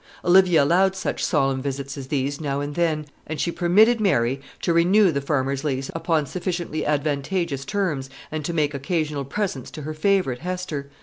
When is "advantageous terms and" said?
6.83-8.43